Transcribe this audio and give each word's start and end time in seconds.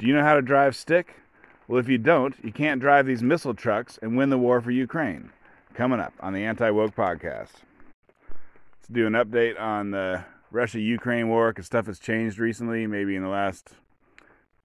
Do 0.00 0.06
you 0.06 0.14
know 0.14 0.22
how 0.22 0.34
to 0.34 0.40
drive 0.40 0.74
stick? 0.74 1.16
Well, 1.68 1.78
if 1.78 1.86
you 1.86 1.98
don't, 1.98 2.34
you 2.42 2.52
can't 2.52 2.80
drive 2.80 3.04
these 3.04 3.22
missile 3.22 3.52
trucks 3.52 3.98
and 4.00 4.16
win 4.16 4.30
the 4.30 4.38
war 4.38 4.62
for 4.62 4.70
Ukraine. 4.70 5.28
Coming 5.74 6.00
up 6.00 6.14
on 6.20 6.32
the 6.32 6.42
Anti 6.42 6.70
Woke 6.70 6.96
Podcast. 6.96 7.50
Let's 8.30 8.88
do 8.90 9.06
an 9.06 9.12
update 9.12 9.60
on 9.60 9.90
the 9.90 10.24
Russia 10.50 10.80
Ukraine 10.80 11.28
war 11.28 11.50
because 11.50 11.66
stuff 11.66 11.84
has 11.84 11.98
changed 11.98 12.38
recently, 12.38 12.86
maybe 12.86 13.14
in 13.14 13.22
the 13.22 13.28
last 13.28 13.74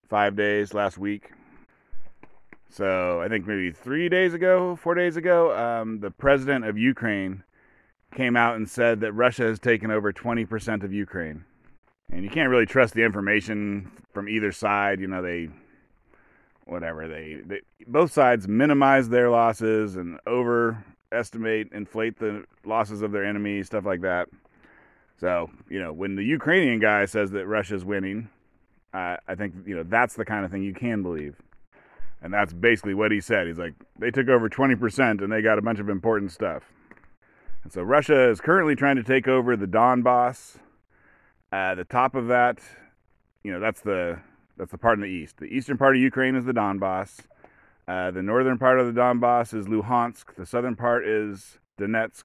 five 0.08 0.38
days, 0.38 0.74
last 0.74 0.98
week. 0.98 1.32
So 2.70 3.20
I 3.20 3.28
think 3.28 3.46
maybe 3.46 3.72
three 3.72 4.08
days 4.08 4.34
ago, 4.34 4.78
four 4.78 4.96
days 4.96 5.18
ago, 5.18 5.54
um, 5.54 6.00
the 6.00 6.12
president 6.12 6.64
of 6.64 6.78
Ukraine 6.78 7.44
came 8.16 8.38
out 8.38 8.56
and 8.56 8.70
said 8.70 9.02
that 9.02 9.12
Russia 9.12 9.44
has 9.44 9.60
taken 9.60 9.92
over 9.92 10.14
20% 10.14 10.82
of 10.82 10.94
Ukraine 10.94 11.44
and 12.12 12.24
you 12.24 12.30
can't 12.30 12.50
really 12.50 12.66
trust 12.66 12.94
the 12.94 13.04
information 13.04 13.92
from 14.14 14.30
either 14.30 14.52
side. 14.52 15.00
You 15.00 15.08
know, 15.08 15.22
they 15.22 15.50
whatever 16.66 17.08
they, 17.08 17.42
they 17.46 17.62
both 17.88 18.12
sides 18.12 18.48
minimize 18.48 19.10
their 19.10 19.30
losses 19.30 19.96
and 19.98 20.20
overestimate, 20.26 21.72
inflate 21.72 22.18
the 22.18 22.44
losses 22.66 23.02
of 23.02 23.12
their 23.12 23.24
enemies, 23.24 23.68
stuff 23.68 23.86
like 23.86 24.02
that. 24.02 24.30
So 25.18 25.50
you 25.70 25.82
know, 25.82 25.94
when 25.94 26.16
the 26.16 26.24
Ukrainian 26.24 26.80
guy 26.80 27.06
says 27.06 27.32
that 27.32 27.48
Russia's 27.48 27.86
winning, 27.86 28.30
uh, 28.94 29.18
I 29.28 29.36
think 29.36 29.54
you 29.66 29.76
know 29.76 29.84
that's 29.84 30.16
the 30.16 30.26
kind 30.26 30.46
of 30.46 30.52
thing 30.52 30.64
you 30.64 30.74
can 30.74 31.04
believe. 31.04 31.36
And 32.22 32.34
that's 32.34 32.54
basically 32.54 32.96
what 32.96 33.12
he 33.12 33.22
said. 33.22 33.46
He's 33.46 33.60
like, 33.60 33.76
they 34.00 34.10
took 34.10 34.30
over 34.30 34.50
20% 34.50 35.22
and 35.22 35.32
they 35.32 35.44
got 35.44 35.60
a 35.60 35.62
bunch 35.62 35.80
of 35.80 35.90
important 35.90 36.32
stuff. 36.32 36.64
And 37.64 37.72
so 37.72 37.84
Russia 37.84 38.32
is 38.32 38.42
currently 38.42 38.76
trying 38.76 38.96
to 38.96 39.04
take 39.04 39.28
over 39.28 39.56
the 39.56 39.68
Donbass, 39.68 40.58
uh, 41.52 41.76
the 41.76 41.86
top 41.86 42.16
of 42.16 42.28
that, 42.28 42.60
you 43.44 43.52
know, 43.52 43.60
that's 43.60 43.82
the 43.82 44.20
that's 44.58 44.72
the 44.72 44.78
part 44.78 44.98
in 44.98 45.02
the 45.02 45.08
east. 45.08 45.38
The 45.38 45.46
eastern 45.46 45.78
part 45.78 45.96
of 45.96 46.02
Ukraine 46.02 46.36
is 46.36 46.46
the 46.46 46.54
Donbass. 46.54 47.20
Uh, 47.88 48.12
the 48.12 48.24
northern 48.24 48.58
part 48.58 48.80
of 48.80 48.94
the 48.94 49.00
Donbass 49.00 49.54
is 49.54 49.68
Luhansk. 49.68 50.36
The 50.36 50.46
southern 50.46 50.76
part 50.76 51.06
is 51.06 51.60
Donetsk. 51.80 52.24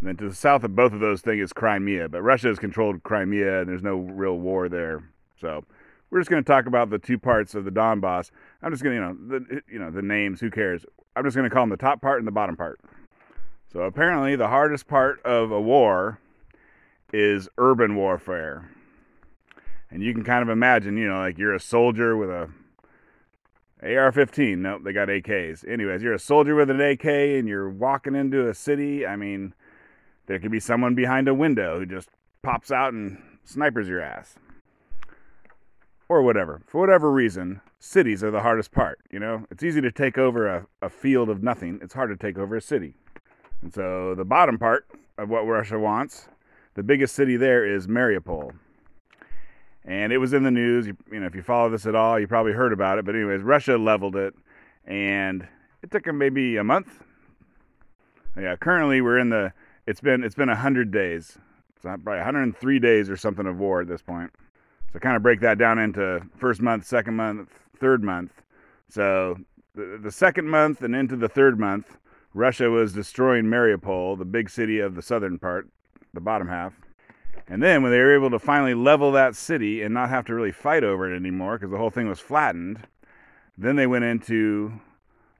And 0.00 0.08
then 0.08 0.16
to 0.16 0.28
the 0.28 0.34
south 0.34 0.64
of 0.64 0.76
both 0.76 0.92
of 0.92 1.00
those 1.00 1.22
things 1.22 1.42
is 1.42 1.52
Crimea. 1.52 2.08
But 2.08 2.22
Russia 2.22 2.48
has 2.48 2.58
controlled 2.58 3.02
Crimea, 3.02 3.60
and 3.60 3.68
there's 3.68 3.82
no 3.82 3.96
real 3.96 4.38
war 4.38 4.68
there. 4.68 5.08
So 5.40 5.64
we're 6.10 6.20
just 6.20 6.30
going 6.30 6.42
to 6.42 6.46
talk 6.46 6.66
about 6.66 6.90
the 6.90 6.98
two 6.98 7.18
parts 7.18 7.54
of 7.54 7.64
the 7.64 7.70
Donbass. 7.70 8.30
I'm 8.62 8.70
just 8.70 8.82
going 8.82 8.96
to, 8.96 9.02
you 9.02 9.08
know, 9.08 9.38
the 9.38 9.62
you 9.72 9.78
know 9.78 9.90
the 9.90 10.02
names. 10.02 10.40
Who 10.40 10.50
cares? 10.50 10.84
I'm 11.14 11.24
just 11.24 11.36
going 11.36 11.48
to 11.48 11.54
call 11.54 11.62
them 11.62 11.70
the 11.70 11.76
top 11.78 12.02
part 12.02 12.18
and 12.18 12.26
the 12.26 12.32
bottom 12.32 12.56
part. 12.56 12.80
So 13.72 13.80
apparently, 13.82 14.36
the 14.36 14.48
hardest 14.48 14.86
part 14.86 15.22
of 15.24 15.50
a 15.50 15.60
war 15.60 16.18
is 17.16 17.48
urban 17.56 17.96
warfare. 17.96 18.70
And 19.90 20.02
you 20.02 20.12
can 20.12 20.22
kind 20.22 20.42
of 20.42 20.50
imagine, 20.50 20.98
you 20.98 21.08
know, 21.08 21.16
like 21.18 21.38
you're 21.38 21.54
a 21.54 21.60
soldier 21.60 22.14
with 22.14 22.28
a 22.28 22.50
AR-15. 23.82 24.58
Nope, 24.58 24.82
they 24.84 24.92
got 24.92 25.08
AKs. 25.08 25.66
Anyways, 25.66 26.02
you're 26.02 26.12
a 26.12 26.18
soldier 26.18 26.54
with 26.54 26.68
an 26.68 26.80
AK 26.80 27.06
and 27.06 27.48
you're 27.48 27.70
walking 27.70 28.14
into 28.14 28.46
a 28.46 28.52
city. 28.52 29.06
I 29.06 29.16
mean, 29.16 29.54
there 30.26 30.38
could 30.38 30.50
be 30.50 30.60
someone 30.60 30.94
behind 30.94 31.26
a 31.26 31.32
window 31.32 31.78
who 31.78 31.86
just 31.86 32.10
pops 32.42 32.70
out 32.70 32.92
and 32.92 33.22
snipers 33.44 33.88
your 33.88 34.02
ass. 34.02 34.34
Or 36.10 36.20
whatever. 36.20 36.60
For 36.66 36.82
whatever 36.82 37.10
reason, 37.10 37.62
cities 37.78 38.22
are 38.22 38.30
the 38.30 38.42
hardest 38.42 38.72
part, 38.72 39.00
you 39.10 39.18
know? 39.18 39.46
It's 39.50 39.62
easy 39.62 39.80
to 39.80 39.90
take 39.90 40.18
over 40.18 40.46
a, 40.46 40.66
a 40.82 40.90
field 40.90 41.30
of 41.30 41.42
nothing. 41.42 41.78
It's 41.82 41.94
hard 41.94 42.10
to 42.10 42.16
take 42.16 42.38
over 42.38 42.56
a 42.56 42.60
city. 42.60 42.94
And 43.62 43.72
so 43.72 44.14
the 44.14 44.24
bottom 44.26 44.58
part 44.58 44.86
of 45.16 45.30
what 45.30 45.46
Russia 45.46 45.78
wants 45.78 46.28
the 46.76 46.82
biggest 46.82 47.14
city 47.14 47.36
there 47.36 47.66
is 47.66 47.86
Mariupol. 47.86 48.52
And 49.84 50.12
it 50.12 50.18
was 50.18 50.32
in 50.34 50.42
the 50.42 50.50
news. 50.50 50.86
You, 50.86 50.96
you 51.10 51.20
know, 51.20 51.26
if 51.26 51.34
you 51.34 51.42
follow 51.42 51.70
this 51.70 51.86
at 51.86 51.94
all, 51.94 52.20
you 52.20 52.28
probably 52.28 52.52
heard 52.52 52.72
about 52.72 52.98
it. 52.98 53.06
But 53.06 53.14
anyways, 53.14 53.42
Russia 53.42 53.78
leveled 53.78 54.14
it, 54.14 54.34
and 54.84 55.46
it 55.82 55.90
took 55.90 56.04
them 56.04 56.18
maybe 56.18 56.56
a 56.56 56.64
month. 56.64 57.02
Yeah, 58.38 58.56
currently 58.56 59.00
we're 59.00 59.18
in 59.18 59.30
the. 59.30 59.52
It's 59.86 60.00
been 60.00 60.22
it's 60.22 60.34
been 60.34 60.48
hundred 60.48 60.90
days. 60.90 61.38
It's 61.76 61.84
not 61.84 62.02
probably 62.04 62.18
103 62.18 62.78
days 62.78 63.08
or 63.08 63.16
something 63.16 63.46
of 63.46 63.58
war 63.58 63.80
at 63.80 63.88
this 63.88 64.02
point. 64.02 64.32
So 64.92 64.98
kind 64.98 65.16
of 65.16 65.22
break 65.22 65.40
that 65.40 65.58
down 65.58 65.78
into 65.78 66.20
first 66.36 66.60
month, 66.60 66.86
second 66.86 67.14
month, 67.14 67.48
third 67.78 68.02
month. 68.02 68.32
So 68.88 69.36
the, 69.74 69.98
the 70.02 70.10
second 70.10 70.48
month 70.48 70.82
and 70.82 70.96
into 70.96 71.16
the 71.16 71.28
third 71.28 71.58
month, 71.60 71.98
Russia 72.34 72.70
was 72.70 72.92
destroying 72.92 73.44
Mariupol, 73.44 74.18
the 74.18 74.24
big 74.24 74.50
city 74.50 74.80
of 74.80 74.94
the 74.94 75.02
southern 75.02 75.38
part, 75.38 75.68
the 76.16 76.20
bottom 76.20 76.48
half. 76.48 76.72
And 77.48 77.62
then 77.62 77.82
when 77.82 77.92
they 77.92 77.98
were 77.98 78.14
able 78.14 78.30
to 78.30 78.40
finally 78.40 78.74
level 78.74 79.12
that 79.12 79.36
city 79.36 79.82
and 79.82 79.94
not 79.94 80.08
have 80.08 80.24
to 80.26 80.34
really 80.34 80.50
fight 80.50 80.82
over 80.82 81.12
it 81.12 81.16
anymore 81.16 81.56
because 81.56 81.70
the 81.70 81.78
whole 81.78 81.90
thing 81.90 82.08
was 82.08 82.18
flattened, 82.18 82.80
then 83.56 83.76
they 83.76 83.86
went 83.86 84.04
into 84.04 84.72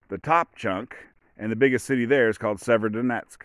the 0.08 0.18
top 0.18 0.54
chunk, 0.54 0.94
and 1.36 1.50
the 1.50 1.56
biggest 1.56 1.84
city 1.84 2.04
there 2.04 2.28
is 2.28 2.38
called 2.38 2.58
Severodonetsk. 2.58 3.38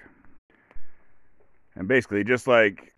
And 1.75 1.87
basically, 1.87 2.23
just 2.23 2.45
like 2.45 2.93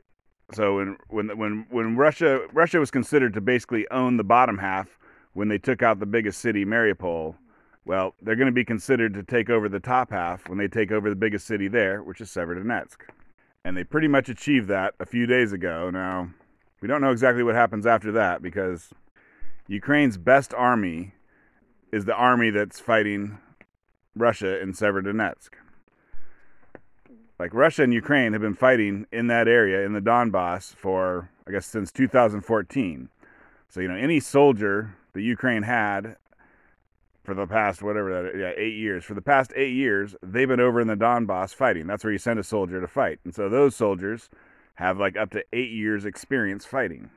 so, 0.52 0.76
when 0.76 0.98
when 1.08 1.38
when 1.38 1.66
when 1.70 1.96
Russia 1.96 2.42
Russia 2.52 2.80
was 2.80 2.92
considered 2.92 3.34
to 3.36 3.42
basically 3.42 3.88
own 3.90 4.18
the 4.18 4.24
bottom 4.24 4.58
half 4.58 4.98
when 5.34 5.48
they 5.48 5.58
took 5.58 5.82
out 5.82 6.00
the 6.00 6.06
biggest 6.06 6.42
city, 6.42 6.66
Mariupol. 6.66 7.36
Well, 7.86 8.16
they're 8.22 8.36
going 8.36 8.48
to 8.48 8.54
be 8.54 8.66
considered 8.66 9.14
to 9.14 9.24
take 9.24 9.50
over 9.50 9.70
the 9.70 9.80
top 9.80 10.12
half 10.12 10.48
when 10.48 10.58
they 10.58 10.68
take 10.68 10.92
over 10.92 11.10
the 11.10 11.16
biggest 11.16 11.46
city 11.46 11.68
there, 11.68 12.02
which 12.02 12.22
is 12.22 12.30
Severodonetsk 12.30 13.02
and 13.66 13.78
they 13.78 13.84
pretty 13.84 14.08
much 14.08 14.30
achieved 14.30 14.68
that 14.68 14.94
a 15.00 15.06
few 15.06 15.26
days 15.26 15.54
ago. 15.54 15.90
Now, 15.90 16.30
we 16.82 16.88
don't 16.88 17.02
know 17.02 17.12
exactly 17.12 17.44
what 17.44 17.56
happens 17.56 17.86
after 17.86 18.12
that 18.12 18.42
because 18.42 18.90
Ukraine's 19.68 20.18
best 20.18 20.54
army 20.54 21.14
is 21.92 22.06
the 22.06 22.16
army 22.16 22.50
that's 22.50 22.80
fighting 22.80 23.38
Russia 24.16 24.62
in 24.62 24.74
Severodonetsk. 24.74 25.50
Like 27.40 27.54
Russia 27.54 27.84
and 27.84 27.94
Ukraine 27.94 28.34
have 28.34 28.42
been 28.42 28.54
fighting 28.54 29.08
in 29.12 29.28
that 29.28 29.48
area 29.48 29.86
in 29.86 29.94
the 29.94 30.02
Donbass 30.02 30.76
for 30.76 31.30
I 31.48 31.52
guess 31.52 31.66
since 31.66 31.92
2014. 31.92 33.10
So 33.70 33.80
you 33.80 33.88
know 33.88 33.96
any 33.96 34.20
soldier 34.20 34.96
that 35.14 35.22
Ukraine 35.22 35.64
had 35.64 36.18
for 37.24 37.34
the 37.34 37.48
past 37.48 37.82
whatever 37.82 38.24
that 38.24 38.38
yeah 38.38 38.52
eight 38.58 38.76
years. 38.76 39.04
For 39.04 39.14
the 39.14 39.22
past 39.22 39.54
eight 39.56 39.74
years 39.74 40.16
they've 40.22 40.48
been 40.48 40.60
over 40.60 40.82
in 40.82 40.88
the 40.88 40.96
donbass 40.96 41.54
fighting. 41.54 41.88
That's 41.88 42.04
where 42.04 42.14
you 42.14 42.20
send 42.20 42.40
a 42.40 42.44
soldier 42.44 42.82
to 42.82 42.88
fight. 42.88 43.20
And 43.24 43.34
so 43.34 43.50
those 43.50 43.76
soldiers 43.76 44.30
have 44.76 45.00
like 45.00 45.18
up 45.18 45.32
to 45.32 45.44
eight 45.54 45.72
years 45.72 46.06
experience 46.06 46.66
fighting. 46.66 47.10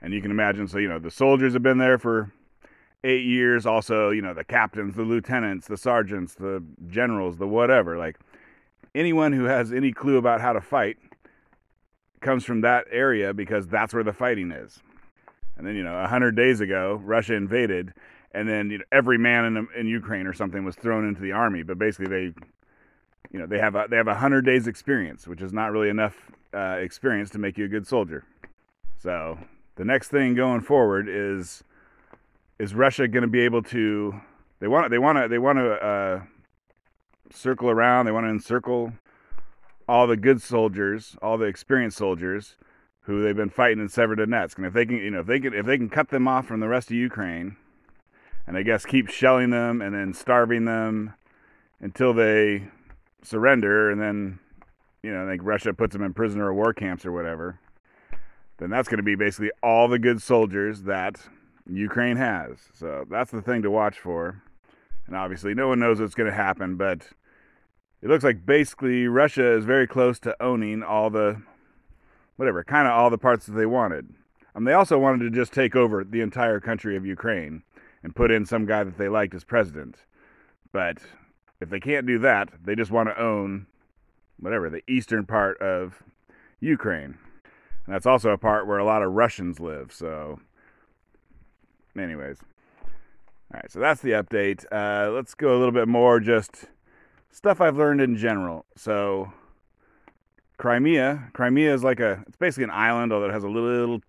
And 0.00 0.14
you 0.14 0.22
can 0.22 0.30
imagine 0.30 0.68
so 0.68 0.78
you 0.78 0.88
know 0.88 0.98
the 0.98 1.10
soldiers 1.10 1.52
have 1.52 1.62
been 1.62 1.78
there 1.78 1.98
for 1.98 2.32
eight 3.04 3.24
years. 3.24 3.66
Also 3.66 4.10
you 4.10 4.22
know 4.22 4.32
the 4.34 4.44
captains 4.44 4.96
the 4.96 5.02
lieutenants 5.02 5.66
the 5.68 5.76
sergeants 5.76 6.34
the 6.34 6.64
generals 6.86 7.36
the 7.36 7.46
whatever. 7.46 7.98
Like 7.98 8.18
anyone 8.94 9.32
who 9.32 9.44
has 9.44 9.72
any 9.72 9.92
clue 9.92 10.16
about 10.16 10.40
how 10.40 10.54
to 10.54 10.60
fight 10.60 10.96
comes 12.20 12.44
from 12.44 12.62
that 12.62 12.86
area 12.90 13.34
because 13.34 13.66
that's 13.66 13.92
where 13.92 14.02
the 14.02 14.12
fighting 14.12 14.50
is. 14.50 14.80
And 15.58 15.66
then 15.66 15.76
you 15.76 15.82
know 15.82 15.96
a 15.96 16.02
100 16.02 16.34
days 16.34 16.60
ago 16.60 17.00
russia 17.04 17.34
invaded 17.34 17.92
and 18.32 18.48
then 18.48 18.70
you 18.70 18.78
know, 18.78 18.84
every 18.92 19.18
man 19.18 19.44
in 19.44 19.68
in 19.76 19.86
Ukraine 19.86 20.26
or 20.26 20.32
something 20.32 20.64
was 20.64 20.76
thrown 20.76 21.06
into 21.06 21.20
the 21.20 21.32
army. 21.32 21.62
But 21.62 21.78
basically, 21.78 22.08
they 22.08 22.34
you 23.30 23.38
know 23.38 23.46
they 23.46 23.58
have 23.58 23.74
a, 23.74 23.86
they 23.88 23.96
have 23.96 24.08
a 24.08 24.14
hundred 24.14 24.44
days 24.44 24.66
experience, 24.66 25.26
which 25.26 25.40
is 25.40 25.52
not 25.52 25.72
really 25.72 25.88
enough 25.88 26.14
uh, 26.54 26.76
experience 26.80 27.30
to 27.30 27.38
make 27.38 27.58
you 27.58 27.64
a 27.64 27.68
good 27.68 27.86
soldier. 27.86 28.24
So 28.98 29.38
the 29.76 29.84
next 29.84 30.08
thing 30.08 30.34
going 30.34 30.60
forward 30.60 31.08
is 31.08 31.62
is 32.58 32.74
Russia 32.74 33.08
going 33.08 33.22
to 33.22 33.28
be 33.28 33.40
able 33.40 33.62
to 33.62 34.20
they 34.60 34.68
want 34.68 34.90
they 34.90 34.98
want 34.98 35.18
to 35.18 35.28
they 35.28 35.38
want 35.38 35.58
to 35.58 35.72
uh, 35.72 36.22
circle 37.30 37.70
around 37.70 38.06
they 38.06 38.12
want 38.12 38.26
to 38.26 38.30
encircle 38.30 38.92
all 39.88 40.06
the 40.06 40.16
good 40.18 40.42
soldiers, 40.42 41.16
all 41.22 41.38
the 41.38 41.46
experienced 41.46 41.96
soldiers 41.96 42.56
who 43.02 43.22
they've 43.22 43.36
been 43.36 43.48
fighting 43.48 43.80
in 43.80 43.88
Severodonetsk, 43.88 44.58
and 44.58 44.66
if 44.66 44.74
they 44.74 44.84
can 44.84 44.96
you 44.98 45.10
know 45.10 45.20
if 45.20 45.26
they 45.26 45.40
can 45.40 45.54
if 45.54 45.64
they 45.64 45.78
can 45.78 45.88
cut 45.88 46.10
them 46.10 46.28
off 46.28 46.46
from 46.46 46.60
the 46.60 46.68
rest 46.68 46.90
of 46.90 46.96
Ukraine 46.96 47.56
and 48.48 48.56
I 48.56 48.62
guess 48.62 48.86
keep 48.86 49.08
shelling 49.08 49.50
them 49.50 49.82
and 49.82 49.94
then 49.94 50.14
starving 50.14 50.64
them 50.64 51.12
until 51.80 52.14
they 52.14 52.68
surrender, 53.22 53.90
and 53.90 54.00
then 54.00 54.38
you 55.02 55.12
know, 55.12 55.26
like 55.26 55.40
Russia 55.42 55.72
puts 55.74 55.92
them 55.92 56.02
in 56.02 56.14
prisoner 56.14 56.50
of 56.50 56.56
war 56.56 56.72
camps 56.72 57.06
or 57.06 57.12
whatever. 57.12 57.60
Then 58.56 58.70
that's 58.70 58.88
going 58.88 58.98
to 58.98 59.04
be 59.04 59.14
basically 59.14 59.50
all 59.62 59.86
the 59.86 59.98
good 59.98 60.20
soldiers 60.20 60.82
that 60.82 61.20
Ukraine 61.70 62.16
has. 62.16 62.58
So 62.74 63.04
that's 63.08 63.30
the 63.30 63.42
thing 63.42 63.62
to 63.62 63.70
watch 63.70 63.98
for. 63.98 64.42
And 65.06 65.14
obviously, 65.14 65.54
no 65.54 65.68
one 65.68 65.78
knows 65.78 66.00
what's 66.00 66.14
going 66.14 66.30
to 66.30 66.36
happen, 66.36 66.76
but 66.76 67.08
it 68.02 68.08
looks 68.08 68.24
like 68.24 68.44
basically 68.44 69.06
Russia 69.06 69.52
is 69.56 69.64
very 69.64 69.86
close 69.86 70.18
to 70.20 70.42
owning 70.42 70.82
all 70.82 71.10
the, 71.10 71.40
whatever, 72.36 72.64
kind 72.64 72.88
of 72.88 72.94
all 72.94 73.10
the 73.10 73.18
parts 73.18 73.46
that 73.46 73.52
they 73.52 73.66
wanted. 73.66 74.08
Um, 74.54 74.64
they 74.64 74.72
also 74.72 74.98
wanted 74.98 75.24
to 75.24 75.30
just 75.30 75.52
take 75.52 75.76
over 75.76 76.02
the 76.02 76.20
entire 76.20 76.60
country 76.60 76.96
of 76.96 77.06
Ukraine 77.06 77.62
and 78.02 78.14
put 78.14 78.30
in 78.30 78.46
some 78.46 78.66
guy 78.66 78.84
that 78.84 78.98
they 78.98 79.08
liked 79.08 79.34
as 79.34 79.44
president. 79.44 79.96
But 80.72 80.98
if 81.60 81.70
they 81.70 81.80
can't 81.80 82.06
do 82.06 82.18
that, 82.20 82.50
they 82.64 82.74
just 82.74 82.90
want 82.90 83.08
to 83.08 83.20
own 83.20 83.66
whatever 84.38 84.70
the 84.70 84.82
eastern 84.88 85.26
part 85.26 85.60
of 85.60 86.02
Ukraine. 86.60 87.18
And 87.86 87.94
that's 87.94 88.06
also 88.06 88.30
a 88.30 88.38
part 88.38 88.66
where 88.66 88.78
a 88.78 88.84
lot 88.84 89.02
of 89.02 89.12
Russians 89.12 89.58
live. 89.58 89.92
So 89.92 90.40
anyways. 91.98 92.38
All 93.52 93.60
right, 93.60 93.70
so 93.70 93.80
that's 93.80 94.02
the 94.02 94.10
update. 94.10 94.64
Uh, 94.70 95.10
let's 95.10 95.34
go 95.34 95.56
a 95.56 95.58
little 95.58 95.72
bit 95.72 95.88
more 95.88 96.20
just 96.20 96.66
stuff 97.30 97.60
I've 97.60 97.78
learned 97.78 98.02
in 98.02 98.16
general. 98.16 98.66
So, 98.76 99.32
Crimea, 100.58 101.30
Crimea 101.32 101.72
is 101.72 101.82
like 101.82 101.98
a, 101.98 102.22
it's 102.26 102.36
basically 102.36 102.64
an 102.64 102.70
island, 102.72 103.12
although 103.12 103.28
it 103.28 103.32
has 103.32 103.44
a 103.44 103.48
little, 103.48 103.70
little, 103.70 104.00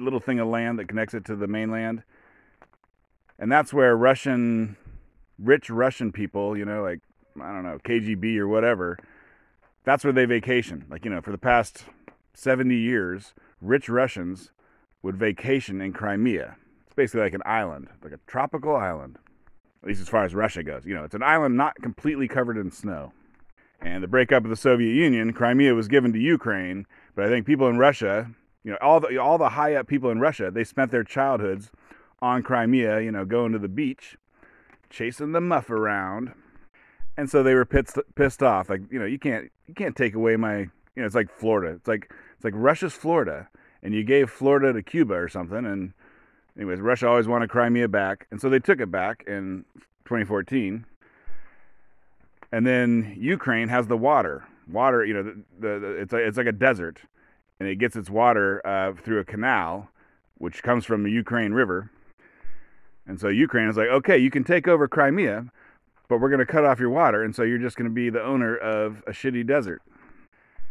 little 0.00 0.18
thing 0.18 0.40
of 0.40 0.48
land 0.48 0.78
that 0.80 0.88
connects 0.88 1.14
it 1.14 1.24
to 1.26 1.36
the 1.36 1.46
mainland. 1.46 2.02
And 3.38 3.50
that's 3.50 3.72
where 3.72 3.96
Russian, 3.96 4.76
rich 5.38 5.70
Russian 5.70 6.12
people, 6.12 6.56
you 6.56 6.64
know, 6.64 6.82
like, 6.82 7.00
I 7.40 7.52
don't 7.52 7.64
know, 7.64 7.78
KGB 7.84 8.38
or 8.38 8.48
whatever, 8.48 8.98
that's 9.84 10.04
where 10.04 10.12
they 10.12 10.24
vacation. 10.24 10.84
Like, 10.88 11.04
you 11.04 11.10
know, 11.10 11.20
for 11.20 11.32
the 11.32 11.38
past 11.38 11.84
70 12.34 12.74
years, 12.74 13.34
rich 13.60 13.88
Russians 13.88 14.50
would 15.02 15.16
vacation 15.16 15.80
in 15.80 15.92
Crimea 15.92 16.56
It's 16.86 16.94
basically 16.94 17.20
like 17.20 17.34
an 17.34 17.42
island, 17.44 17.88
like 18.02 18.12
a 18.12 18.20
tropical 18.26 18.74
island, 18.74 19.18
at 19.82 19.88
least 19.88 20.00
as 20.00 20.08
far 20.08 20.24
as 20.24 20.34
Russia 20.34 20.62
goes. 20.62 20.86
You 20.86 20.94
know, 20.94 21.04
it's 21.04 21.14
an 21.14 21.22
island 21.22 21.56
not 21.56 21.76
completely 21.82 22.28
covered 22.28 22.56
in 22.56 22.70
snow. 22.70 23.12
And 23.80 24.02
the 24.02 24.08
breakup 24.08 24.44
of 24.44 24.50
the 24.50 24.56
Soviet 24.56 24.94
Union, 24.94 25.34
Crimea 25.34 25.74
was 25.74 25.88
given 25.88 26.12
to 26.14 26.18
Ukraine, 26.18 26.86
but 27.14 27.26
I 27.26 27.28
think 27.28 27.44
people 27.44 27.68
in 27.68 27.76
Russia, 27.76 28.30
you 28.62 28.70
know, 28.70 28.78
all 28.80 28.98
the 28.98 29.18
all 29.18 29.36
the 29.36 29.50
high 29.50 29.74
up 29.74 29.86
people 29.86 30.10
in 30.10 30.20
Russia, 30.20 30.50
they 30.50 30.64
spent 30.64 30.90
their 30.90 31.04
childhoods 31.04 31.70
on 32.24 32.42
Crimea, 32.42 33.00
you 33.00 33.12
know, 33.12 33.26
going 33.26 33.52
to 33.52 33.58
the 33.58 33.68
beach, 33.68 34.16
chasing 34.88 35.32
the 35.32 35.42
muff 35.42 35.68
around. 35.68 36.32
And 37.18 37.28
so 37.28 37.42
they 37.42 37.54
were 37.54 37.66
pissed, 37.66 37.98
pissed 38.14 38.42
off. 38.42 38.70
Like, 38.70 38.80
you 38.90 38.98
know, 38.98 39.04
you 39.04 39.18
can't 39.18 39.52
you 39.68 39.74
can't 39.74 39.94
take 39.94 40.14
away 40.14 40.36
my, 40.36 40.60
you 40.60 40.70
know, 40.96 41.04
it's 41.04 41.14
like 41.14 41.30
Florida. 41.30 41.74
It's 41.74 41.86
like 41.86 42.10
it's 42.34 42.44
like 42.44 42.54
Russia's 42.56 42.94
Florida, 42.94 43.48
and 43.82 43.94
you 43.94 44.02
gave 44.02 44.30
Florida 44.30 44.72
to 44.72 44.82
Cuba 44.82 45.14
or 45.14 45.28
something, 45.28 45.66
and 45.66 45.92
anyways, 46.56 46.80
Russia 46.80 47.08
always 47.08 47.28
wanted 47.28 47.50
Crimea 47.50 47.88
back, 47.88 48.26
and 48.30 48.40
so 48.40 48.48
they 48.48 48.58
took 48.58 48.80
it 48.80 48.90
back 48.90 49.22
in 49.26 49.64
2014. 50.06 50.86
And 52.50 52.66
then 52.66 53.16
Ukraine 53.18 53.68
has 53.68 53.86
the 53.86 53.96
water. 53.96 54.46
Water, 54.70 55.04
you 55.04 55.12
know, 55.12 55.22
the, 55.22 55.34
the, 55.60 55.78
the 55.78 55.90
it's 56.00 56.12
like, 56.12 56.22
it's 56.22 56.36
like 56.38 56.46
a 56.46 56.52
desert, 56.52 57.00
and 57.60 57.68
it 57.68 57.76
gets 57.76 57.96
its 57.96 58.08
water 58.08 58.64
uh, 58.66 58.94
through 58.94 59.18
a 59.18 59.24
canal, 59.24 59.90
which 60.38 60.62
comes 60.62 60.84
from 60.84 61.02
the 61.02 61.10
Ukraine 61.10 61.52
River. 61.52 61.90
And 63.06 63.20
so 63.20 63.28
Ukraine 63.28 63.68
is 63.68 63.76
like, 63.76 63.88
okay, 63.88 64.18
you 64.18 64.30
can 64.30 64.44
take 64.44 64.66
over 64.66 64.88
Crimea, 64.88 65.46
but 66.08 66.20
we're 66.20 66.30
going 66.30 66.38
to 66.38 66.46
cut 66.46 66.64
off 66.64 66.80
your 66.80 66.90
water, 66.90 67.22
and 67.22 67.34
so 67.34 67.42
you're 67.42 67.58
just 67.58 67.76
going 67.76 67.88
to 67.88 67.94
be 67.94 68.10
the 68.10 68.22
owner 68.22 68.56
of 68.56 69.02
a 69.06 69.10
shitty 69.10 69.46
desert. 69.46 69.82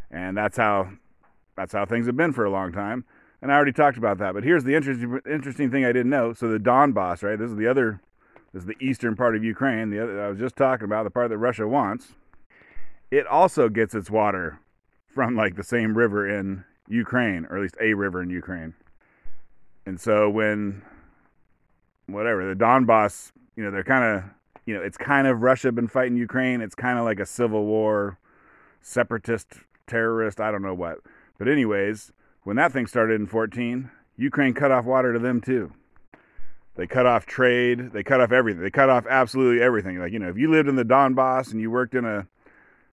And 0.09 0.37
that's 0.37 0.57
how 0.57 0.89
that's 1.55 1.73
how 1.73 1.85
things 1.85 2.07
have 2.07 2.17
been 2.17 2.33
for 2.33 2.45
a 2.45 2.51
long 2.51 2.71
time 2.71 3.05
and 3.43 3.51
I 3.51 3.55
already 3.55 3.73
talked 3.73 3.97
about 3.97 4.19
that. 4.19 4.33
But 4.33 4.45
here's 4.45 4.63
the 4.63 4.73
interesting 4.73 5.19
interesting 5.29 5.69
thing 5.69 5.83
I 5.83 5.91
didn't 5.91 6.09
know. 6.09 6.31
So 6.31 6.47
the 6.47 6.57
Donbass, 6.57 7.21
right? 7.21 7.37
This 7.37 7.51
is 7.51 7.57
the 7.57 7.67
other, 7.67 8.01
this 8.53 8.61
is 8.61 8.67
the 8.67 8.77
eastern 8.79 9.17
part 9.17 9.35
of 9.35 9.43
Ukraine. 9.43 9.89
The 9.89 10.01
other 10.01 10.23
I 10.23 10.29
was 10.29 10.39
just 10.39 10.55
talking 10.55 10.85
about, 10.85 11.03
the 11.03 11.11
part 11.11 11.29
that 11.29 11.37
Russia 11.37 11.67
wants. 11.67 12.13
It 13.11 13.27
also 13.27 13.67
gets 13.67 13.93
its 13.93 14.09
water 14.09 14.59
from 15.13 15.35
like 15.35 15.57
the 15.57 15.63
same 15.63 15.97
river 15.97 16.25
in 16.27 16.63
Ukraine, 16.87 17.45
or 17.49 17.57
at 17.57 17.61
least 17.61 17.75
a 17.81 17.93
river 17.93 18.23
in 18.23 18.29
Ukraine. 18.29 18.75
And 19.85 19.99
so 19.99 20.29
when, 20.29 20.81
whatever 22.07 22.47
the 22.47 22.55
Donbass, 22.55 23.31
you 23.55 23.63
know, 23.63 23.71
they're 23.71 23.83
kind 23.83 24.03
of, 24.03 24.23
you 24.65 24.73
know, 24.73 24.81
it's 24.81 24.97
kind 24.97 25.27
of 25.27 25.41
Russia 25.41 25.71
been 25.71 25.87
fighting 25.87 26.17
Ukraine. 26.17 26.61
It's 26.61 26.75
kind 26.75 26.97
of 26.97 27.05
like 27.05 27.19
a 27.19 27.25
civil 27.25 27.65
war, 27.65 28.17
separatist, 28.81 29.53
terrorist. 29.87 30.39
I 30.39 30.51
don't 30.51 30.61
know 30.61 30.73
what. 30.73 30.99
But 31.37 31.47
anyways 31.47 32.11
when 32.43 32.57
that 32.57 32.71
thing 32.71 32.87
started 32.87 33.19
in 33.19 33.27
14, 33.27 33.89
Ukraine 34.17 34.53
cut 34.53 34.71
off 34.71 34.85
water 34.85 35.13
to 35.13 35.19
them 35.19 35.41
too. 35.41 35.71
They 36.75 36.87
cut 36.87 37.05
off 37.05 37.25
trade. 37.25 37.91
They 37.93 38.03
cut 38.03 38.19
off 38.19 38.31
everything. 38.31 38.63
They 38.63 38.71
cut 38.71 38.89
off 38.89 39.05
absolutely 39.07 39.61
everything. 39.61 39.99
Like, 39.99 40.11
you 40.11 40.19
know, 40.19 40.29
if 40.29 40.37
you 40.37 40.49
lived 40.49 40.67
in 40.67 40.75
the 40.75 40.85
Donbass 40.85 41.51
and 41.51 41.61
you 41.61 41.69
worked 41.69 41.93
in 41.93 42.03
a 42.03 42.27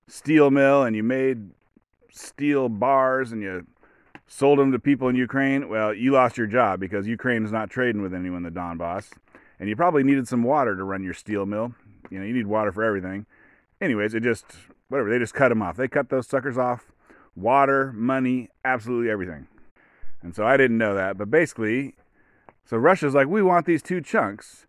steel 0.07 0.51
mill 0.51 0.83
and 0.83 0.95
you 0.95 1.03
made 1.03 1.51
steel 2.13 2.69
bars 2.69 3.33
and 3.33 3.43
you 3.43 3.67
sold 4.33 4.61
them 4.61 4.71
to 4.71 4.79
people 4.79 5.09
in 5.09 5.17
Ukraine, 5.17 5.69
well, 5.69 5.93
you 5.93 6.13
lost 6.13 6.39
your 6.39 6.47
job 6.47 6.79
because 6.79 7.09
Ukraine 7.09 7.45
is 7.45 7.51
not 7.51 7.69
trading 7.69 8.01
with 8.01 8.15
anyone 8.15 8.47
in 8.47 8.55
the 8.55 8.61
Donbass. 8.61 9.11
And 9.59 9.69
you 9.69 9.75
probably 9.75 10.05
needed 10.05 10.29
some 10.29 10.45
water 10.45 10.77
to 10.77 10.85
run 10.85 11.03
your 11.03 11.15
steel 11.15 11.47
mill. 11.47 11.75
You 12.11 12.21
know, 12.21 12.25
you 12.25 12.33
need 12.33 12.47
water 12.47 12.71
for 12.71 12.85
everything. 12.85 13.27
Anyways, 13.81 14.15
it 14.15 14.23
just, 14.23 14.47
whatever, 14.89 15.11
they 15.11 15.19
just 15.19 15.35
cut 15.35 15.49
them 15.49 15.61
off. 15.61 15.77
They 15.77 15.89
cut 15.89 16.11
those 16.11 16.29
suckers 16.29 16.57
off 16.57 16.93
water, 17.35 17.93
money, 17.93 18.51
absolutely 18.65 19.11
everything. 19.11 19.49
And 20.23 20.35
so 20.35 20.47
I 20.47 20.57
didn't 20.57 20.79
know 20.79 20.95
that. 20.95 21.19
But 21.19 21.29
basically, 21.29 21.97
so 22.65 22.77
Russia's 22.77 23.15
like, 23.15 23.27
we 23.27 23.43
want 23.43 23.67
these 23.67 23.83
two 23.83 24.01
chunks. 24.01 24.67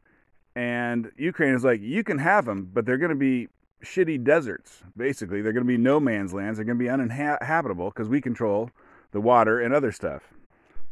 And 0.56 1.12
Ukraine 1.18 1.54
is 1.54 1.64
like, 1.64 1.81
you 1.81 2.04
can 2.04 2.18
have 2.18 2.46
them, 2.46 2.69
but 2.74 2.88
they're 2.88 2.98
going 2.98 3.10
to 3.10 3.16
be 3.16 3.48
shitty 3.86 4.24
deserts. 4.24 4.81
Basically, 4.98 5.44
they're 5.44 5.54
going 5.54 5.66
to 5.66 5.72
be 5.72 5.78
no 5.78 6.00
man's 6.00 6.34
lands. 6.34 6.57
They're 6.57 6.66
going 6.66 6.80
to 6.80 6.84
be 6.84 6.90
uninhabitable 6.90 7.92
because 7.92 8.10
we 8.10 8.22
control 8.22 8.72
the 9.12 9.22
water 9.22 9.60
and 9.60 9.74
other 9.74 9.92
stuff. 9.92 10.24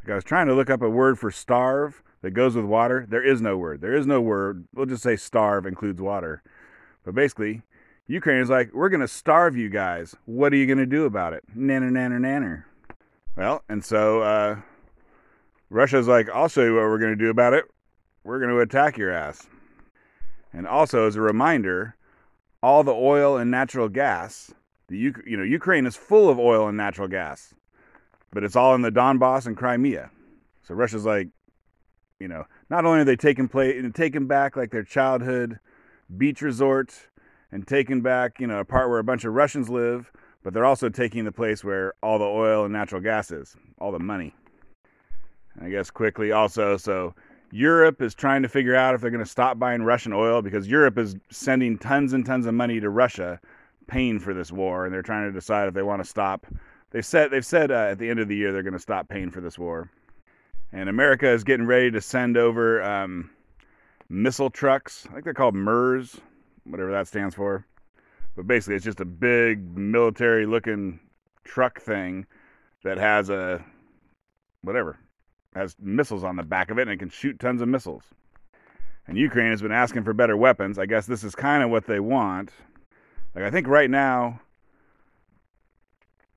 Like 0.03 0.11
I 0.11 0.15
was 0.15 0.23
trying 0.23 0.47
to 0.47 0.55
look 0.55 0.69
up 0.69 0.81
a 0.81 0.89
word 0.89 1.19
for 1.19 1.31
starve 1.31 2.01
that 2.21 2.31
goes 2.31 2.55
with 2.55 2.65
water. 2.65 3.05
There 3.09 3.23
is 3.23 3.41
no 3.41 3.57
word. 3.57 3.81
There 3.81 3.95
is 3.95 4.05
no 4.05 4.21
word. 4.21 4.67
We'll 4.73 4.85
just 4.85 5.03
say 5.03 5.15
starve 5.15 5.65
includes 5.65 6.01
water. 6.01 6.43
But 7.03 7.15
basically, 7.15 7.61
Ukraine 8.07 8.41
is 8.41 8.49
like, 8.49 8.73
we're 8.73 8.89
going 8.89 9.01
to 9.01 9.07
starve 9.07 9.55
you 9.55 9.69
guys. 9.69 10.15
What 10.25 10.51
are 10.51 10.57
you 10.57 10.65
going 10.65 10.79
to 10.79 10.85
do 10.85 11.05
about 11.05 11.33
it? 11.33 11.43
Nanner, 11.55 11.91
nanner, 11.91 12.19
nanner. 12.19 12.63
Well, 13.35 13.63
and 13.69 13.83
so 13.83 14.21
uh, 14.21 14.57
Russia's 15.69 16.07
like, 16.07 16.29
I'll 16.29 16.49
show 16.49 16.63
you 16.63 16.75
what 16.75 16.83
we're 16.83 16.97
going 16.97 17.17
to 17.17 17.23
do 17.23 17.29
about 17.29 17.53
it. 17.53 17.65
We're 18.23 18.39
going 18.39 18.51
to 18.51 18.59
attack 18.59 18.97
your 18.97 19.11
ass. 19.11 19.47
And 20.51 20.67
also, 20.67 21.07
as 21.07 21.15
a 21.15 21.21
reminder, 21.21 21.95
all 22.61 22.83
the 22.83 22.93
oil 22.93 23.37
and 23.37 23.51
natural 23.51 23.87
gas, 23.87 24.51
the 24.87 24.97
you 24.97 25.37
know 25.37 25.43
Ukraine 25.43 25.85
is 25.85 25.95
full 25.95 26.29
of 26.29 26.39
oil 26.39 26.67
and 26.67 26.75
natural 26.75 27.07
gas, 27.07 27.53
but 28.31 28.43
it's 28.43 28.55
all 28.55 28.75
in 28.75 28.81
the 28.81 28.91
Donbass 28.91 29.45
and 29.45 29.57
Crimea. 29.57 30.09
So 30.63 30.75
Russia's 30.75 31.05
like, 31.05 31.29
you 32.19 32.27
know, 32.27 32.45
not 32.69 32.85
only 32.85 33.01
are 33.01 33.05
they 33.05 33.15
taking 33.15 33.47
play 33.47 33.81
taking 33.91 34.27
back 34.27 34.55
like 34.55 34.71
their 34.71 34.83
childhood 34.83 35.59
beach 36.17 36.41
resort 36.41 36.93
and 37.51 37.65
taking 37.65 38.01
back, 38.01 38.39
you 38.39 38.47
know, 38.47 38.59
a 38.59 38.65
part 38.65 38.89
where 38.89 38.99
a 38.99 39.03
bunch 39.03 39.25
of 39.25 39.33
Russians 39.33 39.69
live, 39.69 40.11
but 40.43 40.53
they're 40.53 40.65
also 40.65 40.89
taking 40.89 41.25
the 41.25 41.31
place 41.31 41.63
where 41.63 41.93
all 42.03 42.19
the 42.19 42.25
oil 42.25 42.63
and 42.63 42.73
natural 42.73 43.01
gas 43.01 43.31
is, 43.31 43.55
all 43.79 43.91
the 43.91 43.99
money. 43.99 44.35
And 45.55 45.65
I 45.65 45.69
guess 45.69 45.89
quickly 45.89 46.31
also, 46.31 46.77
so 46.77 47.13
Europe 47.51 48.01
is 48.01 48.13
trying 48.13 48.43
to 48.43 48.49
figure 48.49 48.75
out 48.75 48.95
if 48.95 49.01
they're 49.01 49.09
going 49.09 49.23
to 49.23 49.29
stop 49.29 49.57
buying 49.57 49.81
Russian 49.81 50.13
oil 50.13 50.41
because 50.41 50.67
Europe 50.67 50.97
is 50.97 51.15
sending 51.31 51.77
tons 51.77 52.13
and 52.13 52.25
tons 52.25 52.45
of 52.45 52.53
money 52.53 52.79
to 52.79 52.89
Russia, 52.89 53.39
paying 53.87 54.19
for 54.19 54.33
this 54.33 54.51
war, 54.51 54.85
and 54.85 54.93
they're 54.93 55.01
trying 55.01 55.27
to 55.27 55.33
decide 55.33 55.67
if 55.67 55.73
they 55.73 55.81
want 55.81 56.03
to 56.03 56.07
stop. 56.07 56.45
They 56.91 57.01
said 57.01 57.31
they've 57.31 57.45
said 57.45 57.71
uh, 57.71 57.89
at 57.91 57.99
the 57.99 58.09
end 58.09 58.19
of 58.19 58.27
the 58.27 58.35
year 58.35 58.51
they're 58.51 58.63
going 58.63 58.73
to 58.73 58.79
stop 58.79 59.09
paying 59.09 59.29
for 59.29 59.41
this 59.41 59.59
war, 59.59 59.91
and 60.71 60.89
America 60.89 61.29
is 61.29 61.43
getting 61.43 61.65
ready 61.65 61.91
to 61.91 62.01
send 62.01 62.37
over 62.37 62.81
um, 62.81 63.29
missile 64.09 64.49
trucks. 64.49 65.05
I 65.09 65.13
think 65.13 65.23
they're 65.23 65.33
called 65.33 65.55
MERS, 65.55 66.19
whatever 66.63 66.91
that 66.91 67.07
stands 67.07 67.35
for. 67.35 67.65
But 68.35 68.47
basically, 68.47 68.75
it's 68.75 68.85
just 68.85 69.01
a 69.01 69.05
big 69.05 69.77
military 69.77 70.45
looking 70.45 70.99
truck 71.43 71.81
thing 71.81 72.25
that 72.83 72.97
has 72.97 73.29
a 73.29 73.63
whatever 74.61 74.97
has 75.55 75.75
missiles 75.79 76.23
on 76.23 76.35
the 76.35 76.43
back 76.43 76.69
of 76.69 76.77
it 76.77 76.83
and 76.83 76.91
it 76.91 76.97
can 76.97 77.09
shoot 77.09 77.39
tons 77.39 77.61
of 77.61 77.67
missiles. 77.67 78.03
And 79.07 79.17
Ukraine 79.17 79.49
has 79.49 79.61
been 79.61 79.71
asking 79.71 80.03
for 80.03 80.13
better 80.13 80.37
weapons. 80.37 80.77
I 80.77 80.85
guess 80.85 81.07
this 81.07 81.23
is 81.23 81.33
kind 81.33 81.63
of 81.63 81.71
what 81.71 81.87
they 81.87 81.99
want. 81.99 82.51
Like 83.33 83.43
I 83.43 83.49
think 83.49 83.67
right 83.67 83.89
now 83.89 84.39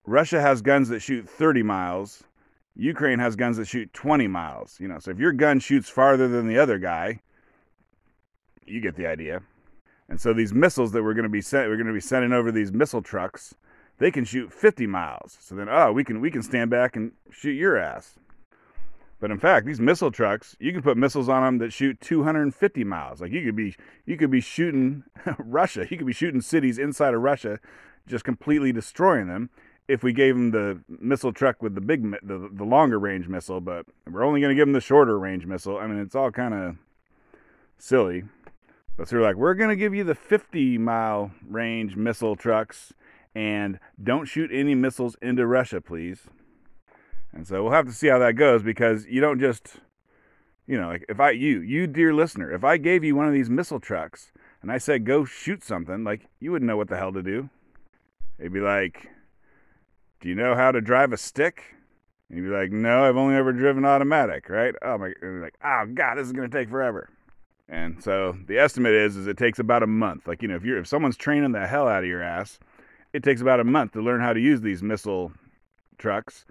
Russia 0.05 0.41
has 0.41 0.63
guns 0.63 0.89
that 0.89 1.01
shoot 1.01 1.29
30 1.29 1.63
miles. 1.63 2.25
Ukraine 2.75 3.19
has 3.19 3.37
guns 3.37 3.57
that 3.59 3.69
shoot 3.69 3.93
20 3.93 4.27
miles. 4.29 4.79
You 4.81 4.89
know, 4.89 4.99
so 4.99 5.11
if 5.11 5.19
your 5.19 5.33
gun 5.33 5.61
shoots 5.61 5.89
farther 5.89 6.29
than 6.29 6.49
the 6.49 6.59
other 6.59 6.79
guy, 6.79 7.21
you 8.67 8.81
get 8.81 8.97
the 8.97 9.07
idea. 9.07 9.43
And 10.09 10.21
so 10.21 10.33
these 10.33 10.53
missiles 10.53 10.93
that 10.93 11.03
we're 11.03 11.15
going 11.15 11.25
to 11.25 11.29
be 11.29 11.41
sent, 11.41 11.69
we're 11.69 11.77
going 11.77 11.87
to 11.87 11.93
be 11.93 12.01
sending 12.01 12.33
over 12.33 12.51
these 12.51 12.73
missile 12.73 13.03
trucks. 13.03 13.55
They 13.99 14.11
can 14.11 14.25
shoot 14.25 14.53
50 14.53 14.87
miles. 14.87 15.39
So 15.41 15.55
then, 15.55 15.69
oh, 15.71 15.93
we 15.93 16.05
can 16.05 16.21
we 16.21 16.31
can 16.31 16.43
stand 16.43 16.71
back 16.71 16.97
and 16.97 17.13
shoot 17.31 17.53
your 17.53 17.77
ass. 17.77 18.19
But 19.21 19.31
in 19.31 19.39
fact, 19.39 19.67
these 19.67 19.81
missile 19.81 20.11
trucks, 20.11 20.57
you 20.59 20.73
can 20.73 20.83
put 20.83 20.97
missiles 20.97 21.29
on 21.29 21.45
them 21.45 21.59
that 21.59 21.73
shoot 21.73 22.01
250 22.01 22.83
miles. 22.83 23.21
Like 23.21 23.31
you 23.31 23.45
could 23.45 23.55
be 23.55 23.77
you 24.05 24.17
could 24.17 24.31
be 24.31 24.41
shooting 24.41 25.05
Russia. 25.39 25.87
You 25.89 25.97
could 25.97 26.07
be 26.07 26.13
shooting 26.13 26.41
cities 26.41 26.77
inside 26.77 27.15
of 27.15 27.23
Russia, 27.23 27.61
just 28.09 28.25
completely 28.25 28.73
destroying 28.73 29.29
them. 29.29 29.51
If 29.93 30.03
we 30.03 30.13
gave 30.13 30.35
them 30.35 30.51
the 30.53 30.81
missile 30.89 31.33
truck 31.33 31.63
with 31.63 31.75
the 31.75 31.81
big 31.81 32.03
the, 32.23 32.49
the 32.51 32.65
longer 32.65 32.99
range 32.99 33.29
missile, 33.29 33.61
but 33.61 33.85
we're 34.11 34.25
only 34.25 34.41
going 34.41 34.55
to 34.55 34.59
give 34.59 34.67
them 34.67 34.73
the 34.73 34.81
shorter 34.81 35.19
range 35.19 35.45
missile. 35.45 35.77
I 35.77 35.87
mean, 35.87 35.99
it's 35.99 36.15
all 36.15 36.31
kind 36.31 36.55
of 36.55 36.77
silly. 37.79 38.25
But 38.97 39.09
so 39.09 39.17
they're 39.17 39.23
like, 39.25 39.37
we're 39.37 39.55
going 39.55 39.71
to 39.71 39.77
give 39.77 39.95
you 39.95 40.05
the 40.05 40.15
50 40.15 40.79
mile 40.79 41.33
range 41.47 41.97
missile 41.97 42.37
trucks 42.37 42.93
and 43.35 43.79
don't 44.03 44.27
shoot 44.27 44.51
any 44.53 44.75
missiles 44.75 45.17
into 45.21 45.47
Russia, 45.47 45.81
please. 45.81 46.23
And 47.33 47.47
so 47.47 47.63
we'll 47.63 47.73
have 47.73 47.87
to 47.87 47.93
see 47.93 48.09
how 48.09 48.19
that 48.19 48.35
goes 48.35 48.63
because 48.63 49.07
you 49.07 49.21
don't 49.21 49.41
just 49.41 49.77
You 50.67 50.81
know, 50.81 50.89
like 50.89 51.05
if 51.09 51.19
I, 51.21 51.31
you, 51.31 51.61
you, 51.61 51.87
dear 51.87 52.15
listener, 52.15 52.51
if 52.53 52.65
I 52.65 52.77
gave 52.77 53.03
you 53.05 53.17
one 53.17 53.27
of 53.27 53.35
these 53.35 53.51
missile 53.51 53.81
trucks 53.81 54.33
and 54.63 54.71
I 54.71 54.79
said, 54.79 55.05
go 55.05 55.25
shoot 55.25 55.65
something, 55.65 56.05
like 56.05 56.29
you 56.41 56.53
wouldn't 56.53 56.69
know 56.69 56.77
what 56.77 56.89
the 56.89 56.97
hell 56.97 57.13
to 57.13 57.23
do. 57.23 57.51
It'd 58.39 58.53
be 58.53 58.61
like, 58.61 59.11
do 60.23 60.29
you 60.29 60.35
know 60.37 60.55
how 60.55 60.71
to 60.71 60.81
drive 60.81 61.13
a 61.13 61.17
stick? 61.17 61.65
And 62.29 62.39
you'd 62.39 62.49
be 62.49 62.57
like, 62.57 62.71
no, 62.71 63.05
I've 63.05 63.17
only 63.17 63.35
ever 63.35 63.53
driven 63.53 63.85
automatic, 63.85 64.49
right? 64.49 64.75
Oh 64.81 64.97
my, 64.97 65.13
like, 65.21 65.55
oh 65.63 65.85
God, 65.93 66.15
this 66.15 66.27
is 66.27 66.33
going 66.33 66.49
to 66.49 66.57
take 66.57 66.71
forever. 66.71 67.11
And 67.69 68.03
so 68.03 68.37
the 68.47 68.59
estimate 68.59 68.95
is, 68.95 69.17
is 69.17 69.27
it 69.27 69.37
takes 69.37 69.59
about 69.59 69.83
a 69.83 69.87
month. 69.87 70.29
Like, 70.29 70.41
you 70.41 70.49
know, 70.49 70.55
if 70.55 70.65
you're, 70.65 70.79
if 70.79 70.87
someone's 70.87 71.17
training 71.17 71.53
the 71.53 71.67
hell 71.67 71.89
out 71.89 72.05
of 72.05 72.09
your 72.09 72.23
ass, 72.23 72.59
it 73.13 73.23
takes 73.23 73.41
about 73.41 73.61
a 73.61 73.65
month 73.65 73.93
to 73.93 74.01
learn 74.01 74.21
how 74.21 74.33
to 74.33 74.41
use 74.41 74.61
these 74.61 74.83
missile 74.83 75.33
trucks. 75.99 76.47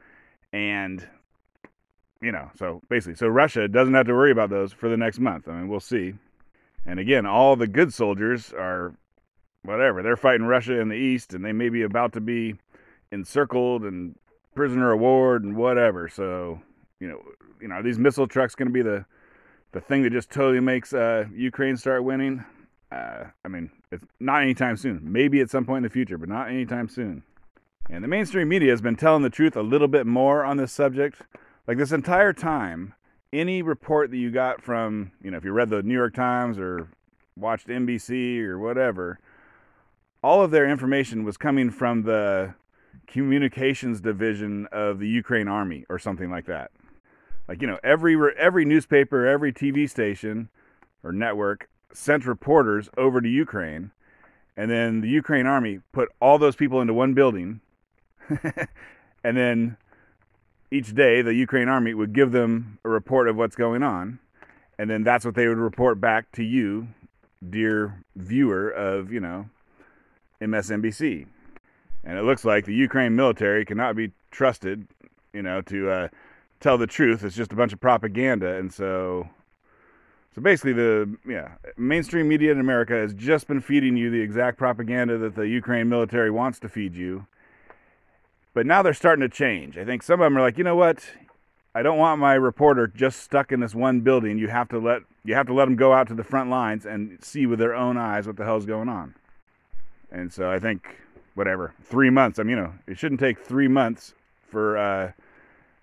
And, 0.51 1.07
you 2.21 2.31
know, 2.31 2.51
so 2.57 2.81
basically, 2.89 3.15
so 3.15 3.27
Russia 3.27 3.67
doesn't 3.69 3.93
have 3.93 4.07
to 4.07 4.13
worry 4.13 4.31
about 4.31 4.49
those 4.49 4.73
for 4.73 4.89
the 4.89 4.97
next 4.97 5.19
month. 5.19 5.47
I 5.47 5.53
mean, 5.53 5.69
we'll 5.69 5.79
see. 5.79 6.13
And 6.85 6.99
again, 6.99 7.25
all 7.25 7.55
the 7.55 7.67
good 7.67 7.93
soldiers 7.93 8.51
are 8.51 8.93
whatever. 9.63 10.03
They're 10.03 10.17
fighting 10.17 10.45
Russia 10.45 10.79
in 10.79 10.89
the 10.89 10.95
east, 10.95 11.33
and 11.33 11.45
they 11.45 11.53
may 11.53 11.69
be 11.69 11.83
about 11.83 12.13
to 12.13 12.21
be 12.21 12.55
encircled 13.11 13.83
and 13.83 14.15
prisoner 14.55 14.91
of 14.93 14.99
war 14.99 15.35
and 15.35 15.55
whatever. 15.55 16.09
So, 16.09 16.61
you 16.99 17.07
know, 17.07 17.21
you 17.61 17.67
know, 17.67 17.75
are 17.75 17.83
these 17.83 17.99
missile 17.99 18.27
trucks 18.27 18.55
going 18.55 18.67
to 18.67 18.73
be 18.73 18.81
the 18.81 19.05
the 19.71 19.81
thing 19.81 20.03
that 20.03 20.11
just 20.11 20.29
totally 20.29 20.59
makes 20.59 20.93
uh, 20.93 21.25
Ukraine 21.33 21.77
start 21.77 22.03
winning? 22.03 22.43
Uh, 22.91 23.25
I 23.45 23.47
mean, 23.47 23.71
it's 23.91 24.03
not 24.19 24.41
anytime 24.41 24.75
soon. 24.75 24.99
Maybe 25.03 25.39
at 25.39 25.49
some 25.49 25.65
point 25.65 25.77
in 25.77 25.83
the 25.83 25.89
future, 25.89 26.17
but 26.17 26.27
not 26.27 26.49
anytime 26.49 26.89
soon. 26.89 27.23
And 27.89 28.03
the 28.03 28.07
mainstream 28.07 28.49
media 28.49 28.71
has 28.71 28.81
been 28.81 28.97
telling 28.97 29.23
the 29.23 29.29
truth 29.29 29.55
a 29.55 29.61
little 29.61 29.87
bit 29.87 30.05
more 30.05 30.43
on 30.43 30.57
this 30.57 30.73
subject. 30.73 31.21
Like 31.67 31.77
this 31.77 31.91
entire 31.93 32.33
time, 32.33 32.93
any 33.31 33.61
report 33.61 34.11
that 34.11 34.17
you 34.17 34.29
got 34.29 34.61
from, 34.61 35.11
you 35.23 35.31
know, 35.31 35.37
if 35.37 35.45
you 35.45 35.53
read 35.53 35.69
the 35.69 35.83
New 35.83 35.93
York 35.93 36.13
Times 36.13 36.59
or 36.59 36.89
watched 37.37 37.67
NBC 37.67 38.41
or 38.41 38.59
whatever, 38.59 39.19
all 40.21 40.41
of 40.41 40.51
their 40.51 40.69
information 40.69 41.23
was 41.23 41.37
coming 41.37 41.69
from 41.69 42.03
the 42.03 42.53
communications 43.07 44.01
division 44.01 44.67
of 44.71 44.99
the 44.99 45.07
Ukraine 45.07 45.47
army 45.47 45.85
or 45.89 45.99
something 45.99 46.29
like 46.29 46.45
that. 46.45 46.71
Like, 47.47 47.61
you 47.61 47.67
know, 47.67 47.79
every 47.83 48.17
every 48.37 48.65
newspaper, 48.65 49.25
every 49.25 49.51
TV 49.51 49.89
station 49.89 50.49
or 51.03 51.11
network 51.11 51.69
sent 51.93 52.25
reporters 52.25 52.89
over 52.97 53.19
to 53.19 53.27
Ukraine 53.27 53.91
and 54.55 54.69
then 54.69 55.01
the 55.01 55.09
Ukraine 55.09 55.45
army 55.45 55.79
put 55.91 56.09
all 56.21 56.37
those 56.37 56.55
people 56.55 56.79
into 56.79 56.93
one 56.93 57.13
building 57.13 57.59
and 59.23 59.37
then 59.37 59.77
each 60.71 60.95
day 60.95 61.21
the 61.21 61.33
Ukraine 61.33 61.67
army 61.67 61.93
would 61.93 62.13
give 62.13 62.31
them 62.31 62.79
a 62.85 62.89
report 62.89 63.27
of 63.27 63.35
what's 63.35 63.55
going 63.55 63.83
on, 63.83 64.19
and 64.79 64.89
then 64.89 65.03
that's 65.03 65.25
what 65.25 65.35
they 65.35 65.47
would 65.47 65.57
report 65.57 65.99
back 65.99 66.31
to 66.33 66.43
you, 66.43 66.87
dear 67.47 68.03
viewer 68.15 68.69
of, 68.69 69.11
you 69.11 69.19
know, 69.19 69.49
MSNBC. 70.41 71.27
And 72.03 72.17
it 72.17 72.23
looks 72.23 72.43
like 72.43 72.65
the 72.65 72.73
Ukraine 72.73 73.15
military 73.15 73.63
cannot 73.65 73.95
be 73.95 74.11
trusted, 74.31 74.87
you 75.33 75.41
know, 75.41 75.61
to 75.61 75.89
uh, 75.89 76.07
tell 76.59 76.77
the 76.77 76.87
truth. 76.87 77.23
It's 77.23 77.35
just 77.35 77.51
a 77.51 77.55
bunch 77.55 77.73
of 77.73 77.79
propaganda, 77.79 78.55
and 78.55 78.73
so 78.73 79.29
so 80.33 80.41
basically, 80.41 80.73
the 80.73 81.17
yeah 81.27 81.55
mainstream 81.77 82.27
media 82.27 82.51
in 82.51 82.59
America 82.59 82.93
has 82.93 83.13
just 83.13 83.47
been 83.47 83.59
feeding 83.59 83.97
you 83.97 84.09
the 84.09 84.21
exact 84.21 84.57
propaganda 84.57 85.17
that 85.17 85.35
the 85.35 85.47
Ukraine 85.47 85.89
military 85.89 86.31
wants 86.31 86.59
to 86.59 86.69
feed 86.69 86.95
you, 86.95 87.27
but 88.53 88.65
now 88.65 88.81
they're 88.81 88.93
starting 88.93 89.21
to 89.21 89.29
change. 89.29 89.77
I 89.77 89.83
think 89.83 90.03
some 90.03 90.21
of 90.21 90.25
them 90.25 90.37
are 90.37 90.41
like, 90.41 90.57
you 90.57 90.63
know 90.63 90.75
what? 90.75 91.03
I 91.75 91.81
don't 91.81 91.97
want 91.97 92.19
my 92.19 92.33
reporter 92.33 92.87
just 92.87 93.21
stuck 93.21 93.51
in 93.51 93.59
this 93.59 93.75
one 93.75 94.01
building. 94.01 94.37
You 94.37 94.47
have 94.47 94.69
to 94.69 94.79
let 94.79 95.01
you 95.25 95.35
have 95.35 95.47
to 95.47 95.53
let 95.53 95.65
them 95.65 95.75
go 95.75 95.91
out 95.91 96.07
to 96.07 96.13
the 96.13 96.23
front 96.23 96.49
lines 96.49 96.85
and 96.85 97.21
see 97.21 97.45
with 97.45 97.59
their 97.59 97.75
own 97.75 97.97
eyes 97.97 98.25
what 98.25 98.37
the 98.37 98.45
hell's 98.45 98.65
going 98.65 98.87
on. 98.87 99.15
And 100.11 100.31
so 100.31 100.49
I 100.49 100.59
think 100.59 100.97
whatever 101.41 101.73
three 101.83 102.11
months. 102.11 102.37
I 102.37 102.43
mean, 102.43 102.57
you 102.57 102.63
know, 102.63 102.73
it 102.85 102.99
shouldn't 102.99 103.19
take 103.19 103.39
three 103.39 103.67
months 103.67 104.13
for 104.47 104.77
uh, 104.77 105.11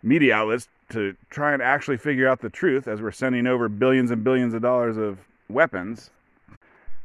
media 0.05 0.37
outlets 0.37 0.69
to 0.91 1.17
try 1.31 1.53
and 1.53 1.61
actually 1.61 1.97
figure 1.97 2.29
out 2.29 2.41
the 2.41 2.49
truth 2.49 2.87
as 2.87 3.03
we're 3.03 3.11
sending 3.11 3.45
over 3.49 3.69
billions 3.69 4.13
and 4.13 4.23
billions 4.23 4.55
of 4.55 4.63
dollars 4.63 4.97
of 4.97 5.19
weapons. 5.49 6.11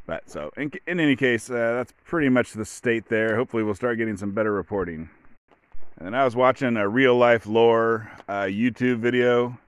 But 0.06 0.30
so 0.30 0.52
in, 0.56 0.70
in 0.86 1.00
any 1.00 1.16
case, 1.16 1.50
uh, 1.50 1.74
that's 1.74 1.92
pretty 2.04 2.28
much 2.28 2.52
the 2.52 2.64
state 2.64 3.08
there. 3.08 3.34
Hopefully, 3.34 3.64
we'll 3.64 3.74
start 3.74 3.98
getting 3.98 4.16
some 4.16 4.30
better 4.30 4.52
reporting. 4.52 5.10
And 5.96 6.06
then 6.06 6.14
I 6.14 6.24
was 6.24 6.36
watching 6.36 6.76
a 6.76 6.88
real 6.88 7.16
life 7.16 7.46
lore 7.46 8.08
uh, 8.28 8.42
YouTube 8.42 8.98
video 8.98 9.58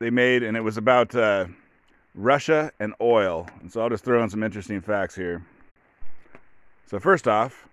they 0.00 0.10
made, 0.10 0.42
and 0.42 0.56
it 0.56 0.62
was 0.62 0.76
about 0.76 1.14
uh, 1.14 1.46
Russia 2.16 2.72
and 2.80 2.94
oil. 3.00 3.46
And 3.60 3.70
so 3.70 3.80
I'll 3.80 3.90
just 3.90 4.02
throw 4.02 4.22
in 4.24 4.28
some 4.28 4.42
interesting 4.42 4.80
facts 4.80 5.14
here. 5.14 5.44
So, 6.90 6.98
first 6.98 7.28
off, 7.28 7.68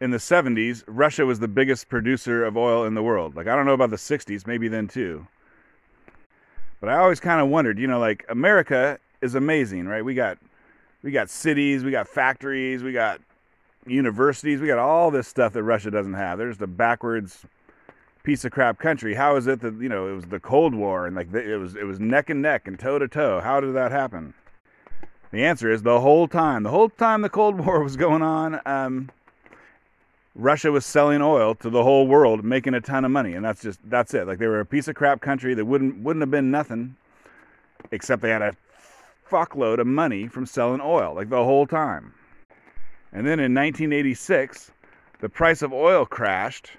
in 0.00 0.10
the 0.10 0.16
70s, 0.16 0.82
Russia 0.88 1.24
was 1.24 1.38
the 1.38 1.46
biggest 1.46 1.88
producer 1.88 2.44
of 2.44 2.56
oil 2.56 2.84
in 2.86 2.94
the 2.94 3.04
world. 3.04 3.36
Like, 3.36 3.46
I 3.46 3.54
don't 3.54 3.66
know 3.66 3.72
about 3.72 3.90
the 3.90 3.96
60s, 3.96 4.48
maybe 4.48 4.66
then 4.66 4.88
too. 4.88 5.28
But 6.80 6.88
I 6.88 6.98
always 6.98 7.20
kind 7.20 7.40
of 7.40 7.46
wondered, 7.50 7.78
you 7.78 7.86
know, 7.86 8.00
like 8.00 8.24
America 8.28 8.98
is 9.20 9.36
amazing, 9.36 9.86
right? 9.86 10.04
We 10.04 10.14
got 10.14 10.38
we 11.04 11.12
got 11.12 11.30
cities, 11.30 11.84
we 11.84 11.92
got 11.92 12.08
factories, 12.08 12.82
we 12.82 12.90
got 12.90 13.20
universities. 13.86 14.60
We 14.60 14.66
got 14.66 14.78
all 14.78 15.12
this 15.12 15.28
stuff 15.28 15.52
that 15.52 15.62
Russia 15.62 15.92
doesn't 15.92 16.14
have. 16.14 16.38
There's 16.38 16.58
the 16.58 16.66
backwards 16.66 17.46
piece 18.24 18.44
of 18.44 18.50
crap 18.50 18.80
country. 18.80 19.14
How 19.14 19.36
is 19.36 19.46
it 19.46 19.60
that 19.60 19.74
you 19.74 19.88
know 19.88 20.08
it 20.08 20.14
was 20.14 20.24
the 20.24 20.40
Cold 20.40 20.74
War 20.74 21.06
and 21.06 21.14
like 21.14 21.32
it 21.32 21.58
was 21.58 21.76
it 21.76 21.84
was 21.84 22.00
neck 22.00 22.28
and 22.28 22.42
neck 22.42 22.66
and 22.66 22.76
toe 22.76 22.98
to 22.98 23.06
toe? 23.06 23.40
How 23.40 23.60
did 23.60 23.74
that 23.76 23.92
happen? 23.92 24.34
The 25.30 25.44
answer 25.44 25.70
is 25.70 25.82
the 25.82 26.00
whole 26.00 26.26
time. 26.26 26.62
The 26.62 26.70
whole 26.70 26.88
time 26.88 27.22
the 27.22 27.28
Cold 27.28 27.58
War 27.58 27.82
was 27.84 27.96
going 27.96 28.22
on, 28.22 28.60
um, 28.64 29.10
Russia 30.34 30.70
was 30.70 30.86
selling 30.86 31.20
oil 31.20 31.54
to 31.56 31.68
the 31.68 31.82
whole 31.82 32.06
world, 32.06 32.44
making 32.44 32.74
a 32.74 32.80
ton 32.80 33.04
of 33.04 33.10
money, 33.10 33.34
and 33.34 33.44
that's 33.44 33.60
just 33.60 33.80
that's 33.84 34.14
it. 34.14 34.26
Like 34.26 34.38
they 34.38 34.46
were 34.46 34.60
a 34.60 34.66
piece 34.66 34.88
of 34.88 34.94
crap 34.94 35.20
country 35.20 35.54
that 35.54 35.64
wouldn't 35.64 35.98
wouldn't 36.02 36.22
have 36.22 36.30
been 36.30 36.50
nothing, 36.50 36.96
except 37.90 38.22
they 38.22 38.30
had 38.30 38.42
a 38.42 38.56
fuckload 39.28 39.78
of 39.80 39.86
money 39.86 40.28
from 40.28 40.46
selling 40.46 40.80
oil, 40.80 41.14
like 41.14 41.28
the 41.28 41.44
whole 41.44 41.66
time. 41.66 42.14
And 43.12 43.26
then 43.26 43.40
in 43.40 43.54
1986, 43.54 44.70
the 45.20 45.28
price 45.28 45.62
of 45.62 45.72
oil 45.72 46.06
crashed, 46.06 46.70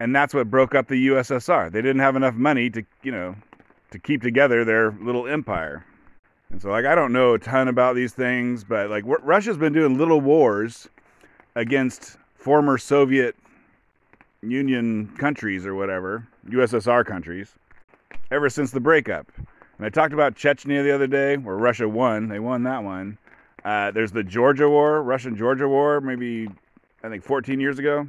and 0.00 0.14
that's 0.14 0.32
what 0.32 0.50
broke 0.50 0.74
up 0.74 0.88
the 0.88 1.08
USSR. 1.08 1.70
They 1.70 1.82
didn't 1.82 2.00
have 2.00 2.16
enough 2.16 2.34
money 2.34 2.70
to, 2.70 2.84
you 3.02 3.12
know, 3.12 3.36
to 3.90 3.98
keep 3.98 4.22
together 4.22 4.64
their 4.64 4.92
little 4.92 5.26
empire. 5.26 5.84
And 6.50 6.62
so, 6.62 6.70
like, 6.70 6.86
I 6.86 6.94
don't 6.94 7.12
know 7.12 7.34
a 7.34 7.38
ton 7.38 7.68
about 7.68 7.94
these 7.94 8.12
things, 8.12 8.64
but 8.64 8.88
like, 8.88 9.04
Russia's 9.06 9.58
been 9.58 9.72
doing 9.72 9.98
little 9.98 10.20
wars 10.20 10.88
against 11.54 12.16
former 12.34 12.78
Soviet 12.78 13.36
Union 14.42 15.08
countries 15.18 15.66
or 15.66 15.74
whatever, 15.74 16.26
USSR 16.48 17.04
countries, 17.04 17.54
ever 18.30 18.48
since 18.48 18.70
the 18.70 18.80
breakup. 18.80 19.30
And 19.76 19.86
I 19.86 19.90
talked 19.90 20.14
about 20.14 20.34
Chechnya 20.34 20.82
the 20.82 20.94
other 20.94 21.06
day, 21.06 21.36
where 21.36 21.56
Russia 21.56 21.88
won. 21.88 22.28
They 22.28 22.40
won 22.40 22.62
that 22.64 22.82
one. 22.82 23.18
Uh, 23.64 23.90
there's 23.90 24.12
the 24.12 24.24
Georgia 24.24 24.68
War, 24.68 25.02
Russian 25.02 25.36
Georgia 25.36 25.68
War, 25.68 26.00
maybe 26.00 26.48
I 27.02 27.08
think 27.08 27.22
14 27.22 27.60
years 27.60 27.78
ago, 27.78 28.06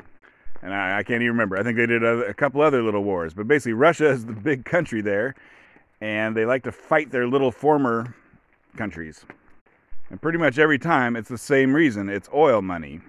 and 0.62 0.74
I, 0.74 1.00
I 1.00 1.03
can't 1.03 1.22
even 1.22 1.27
remember. 1.27 1.58
I 1.58 1.63
think 1.63 1.75
they 1.77 1.86
did 1.86 2.03
a, 2.03 2.19
a, 2.25 2.34
couple 2.34 2.62
other 2.62 2.81
little 2.81 3.03
wars, 3.03 3.34
but 3.34 3.48
basically 3.48 3.74
Russia 3.74 4.08
is 4.10 4.25
the 4.25 4.34
big 4.34 4.65
country 4.65 5.01
there, 5.01 5.36
and 6.01 6.36
they 6.36 6.46
like 6.46 6.63
to 6.63 6.72
fight 6.72 7.12
their 7.12 7.27
little 7.27 7.51
former 7.51 8.15
countries. 8.75 9.25
And 10.09 10.21
pretty 10.21 10.38
much 10.38 10.57
every 10.57 10.79
time 10.79 11.15
it's 11.15 11.29
the 11.29 11.38
same 11.38 11.73
reason 11.73 12.09
it's 12.09 12.29
oil 12.33 12.61
money. 12.61 13.01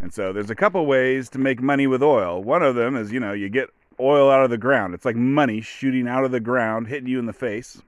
And 0.00 0.12
so 0.14 0.32
there's 0.32 0.50
a 0.50 0.54
couple 0.54 0.86
ways 0.86 1.28
to 1.30 1.38
make 1.38 1.60
money 1.60 1.86
with 1.86 2.02
oil. 2.02 2.42
One 2.42 2.62
of 2.62 2.76
them 2.76 2.96
is, 2.96 3.10
you 3.10 3.18
know, 3.18 3.32
you 3.32 3.48
get 3.48 3.70
oil 3.98 4.30
out 4.30 4.44
of 4.44 4.50
the 4.50 4.58
ground. 4.58 4.94
It's 4.94 5.04
like 5.04 5.16
money 5.16 5.60
shooting 5.60 6.06
out 6.06 6.24
of 6.24 6.30
the 6.30 6.40
ground, 6.40 6.86
hitting 6.86 7.08
you 7.08 7.18
in 7.18 7.26
the 7.26 7.32
face. 7.32 7.82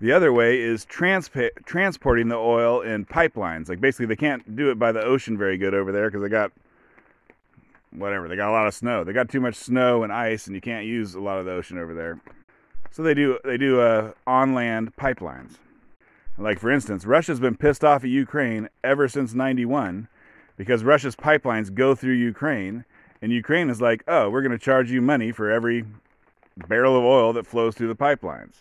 The 0.00 0.12
other 0.12 0.32
way 0.32 0.60
is 0.60 0.86
transpa- 0.86 1.50
transporting 1.66 2.28
the 2.28 2.36
oil 2.36 2.80
in 2.80 3.04
pipelines. 3.04 3.68
Like 3.68 3.80
basically, 3.80 4.06
they 4.06 4.16
can't 4.16 4.56
do 4.56 4.70
it 4.70 4.78
by 4.78 4.92
the 4.92 5.02
ocean 5.02 5.36
very 5.36 5.58
good 5.58 5.74
over 5.74 5.92
there 5.92 6.08
because 6.08 6.22
they 6.22 6.28
got 6.28 6.52
whatever. 7.90 8.28
They 8.28 8.36
got 8.36 8.50
a 8.50 8.52
lot 8.52 8.66
of 8.66 8.74
snow. 8.74 9.04
They 9.04 9.12
got 9.12 9.28
too 9.28 9.40
much 9.40 9.56
snow 9.56 10.02
and 10.02 10.12
ice, 10.12 10.46
and 10.46 10.54
you 10.54 10.60
can't 10.60 10.86
use 10.86 11.14
a 11.14 11.20
lot 11.20 11.38
of 11.38 11.44
the 11.44 11.52
ocean 11.52 11.76
over 11.78 11.92
there. 11.92 12.20
So 12.90 13.02
they 13.02 13.14
do 13.14 13.38
they 13.44 13.56
do 13.56 13.80
uh, 13.80 14.12
on 14.26 14.54
land 14.54 14.96
pipelines. 14.96 15.58
Like 16.36 16.58
for 16.58 16.70
instance, 16.70 17.04
Russia's 17.04 17.40
been 17.40 17.56
pissed 17.56 17.84
off 17.84 18.02
at 18.02 18.10
Ukraine 18.10 18.68
ever 18.82 19.08
since 19.08 19.34
'91 19.34 20.08
because 20.56 20.84
Russia's 20.84 21.16
pipelines 21.16 21.72
go 21.72 21.94
through 21.94 22.14
Ukraine, 22.14 22.84
and 23.22 23.32
Ukraine 23.32 23.70
is 23.70 23.80
like, 23.80 24.02
oh, 24.08 24.28
we're 24.28 24.42
going 24.42 24.52
to 24.52 24.58
charge 24.58 24.90
you 24.90 25.00
money 25.00 25.32
for 25.32 25.50
every 25.50 25.84
barrel 26.68 26.96
of 26.98 27.04
oil 27.04 27.32
that 27.32 27.46
flows 27.46 27.74
through 27.74 27.88
the 27.88 27.94
pipelines. 27.94 28.56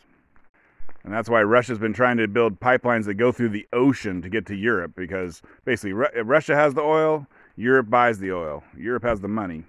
And 1.03 1.13
that's 1.13 1.29
why 1.29 1.41
Russia's 1.41 1.79
been 1.79 1.93
trying 1.93 2.17
to 2.17 2.27
build 2.27 2.59
pipelines 2.59 3.05
that 3.05 3.15
go 3.15 3.31
through 3.31 3.50
the 3.50 3.67
ocean 3.74 4.21
to 4.21 4.29
get 4.29 4.45
to 4.48 4.55
Europe 4.55 4.93
because 4.95 5.41
basically 5.65 5.93
Russia 5.93 6.55
has 6.55 6.74
the 6.74 6.81
oil, 6.81 7.25
Europe 7.55 7.89
buys 7.89 8.19
the 8.19 8.31
oil, 8.31 8.63
Europe 8.77 9.03
has 9.03 9.21
the 9.21 9.27
money. 9.27 9.63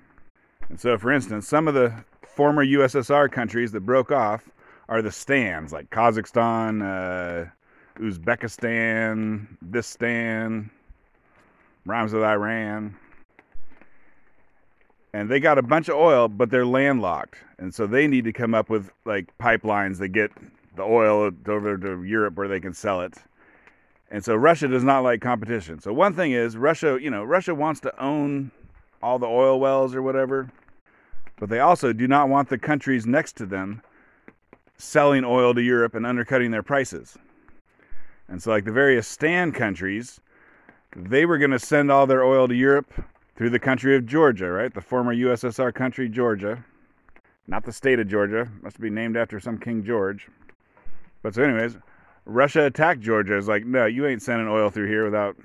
And 0.70 0.80
so, 0.80 0.96
for 0.96 1.12
instance, 1.12 1.48
some 1.48 1.66
of 1.66 1.74
the 1.74 1.92
former 2.24 2.64
USSR 2.64 3.30
countries 3.30 3.72
that 3.72 3.80
broke 3.80 4.12
off 4.12 4.48
are 4.88 5.02
the 5.02 5.10
stands 5.10 5.72
like 5.72 5.90
Kazakhstan, 5.90 6.80
uh, 6.80 7.50
Uzbekistan, 8.00 9.48
this 9.60 9.88
stand, 9.88 10.70
rhymes 11.84 12.12
with 12.12 12.22
Iran. 12.22 12.96
And 15.12 15.28
they 15.28 15.40
got 15.40 15.58
a 15.58 15.62
bunch 15.62 15.88
of 15.88 15.96
oil, 15.96 16.28
but 16.28 16.50
they're 16.50 16.64
landlocked. 16.64 17.36
And 17.58 17.74
so 17.74 17.88
they 17.88 18.06
need 18.06 18.24
to 18.24 18.32
come 18.32 18.54
up 18.54 18.70
with 18.70 18.90
like 19.04 19.26
pipelines 19.38 19.98
that 19.98 20.08
get 20.08 20.30
the 20.76 20.82
oil 20.82 21.32
over 21.48 21.78
to 21.78 22.04
Europe 22.04 22.36
where 22.36 22.46
they 22.46 22.60
can 22.60 22.74
sell 22.74 23.00
it. 23.00 23.14
And 24.12 24.24
so 24.24 24.36
Russia 24.36 24.68
does 24.68 24.84
not 24.84 25.00
like 25.00 25.20
competition. 25.20 25.80
So 25.80 25.92
one 25.92 26.14
thing 26.14 26.30
is 26.30 26.56
Russia, 26.56 26.96
you 27.00 27.10
know, 27.10 27.24
Russia 27.24 27.56
wants 27.56 27.80
to 27.80 28.02
own 28.02 28.52
all 29.02 29.18
the 29.18 29.26
oil 29.26 29.58
wells 29.58 29.94
or 29.94 30.02
whatever, 30.02 30.50
but 31.38 31.48
they 31.48 31.60
also 31.60 31.92
do 31.92 32.06
not 32.06 32.28
want 32.28 32.48
the 32.48 32.58
countries 32.58 33.06
next 33.06 33.36
to 33.36 33.46
them 33.46 33.82
selling 34.76 35.24
oil 35.24 35.54
to 35.54 35.62
Europe 35.62 35.94
and 35.94 36.06
undercutting 36.06 36.50
their 36.50 36.62
prices. 36.62 37.16
And 38.28 38.42
so 38.42 38.50
like 38.50 38.64
the 38.64 38.72
various 38.72 39.06
stand 39.06 39.54
countries, 39.54 40.20
they 40.94 41.26
were 41.26 41.38
going 41.38 41.50
to 41.50 41.58
send 41.58 41.90
all 41.90 42.06
their 42.06 42.24
oil 42.24 42.48
to 42.48 42.54
Europe 42.54 42.92
through 43.36 43.50
the 43.50 43.58
country 43.58 43.96
of 43.96 44.06
Georgia, 44.06 44.50
right? 44.50 44.72
The 44.72 44.80
former 44.80 45.14
USSR 45.14 45.74
country 45.74 46.08
Georgia. 46.08 46.64
Not 47.46 47.64
the 47.64 47.72
state 47.72 47.98
of 47.98 48.06
Georgia, 48.06 48.48
must 48.62 48.80
be 48.80 48.90
named 48.90 49.16
after 49.16 49.40
some 49.40 49.58
King 49.58 49.84
George. 49.84 50.28
But 51.22 51.34
so 51.34 51.42
anyways, 51.42 51.76
Russia 52.24 52.64
attacked 52.64 53.00
Georgia. 53.00 53.36
It's 53.36 53.48
like, 53.48 53.64
no, 53.64 53.86
you 53.86 54.06
ain't 54.06 54.22
sending 54.22 54.46
oil 54.46 54.70
through 54.70 54.86
here 54.86 55.04
without 55.04 55.36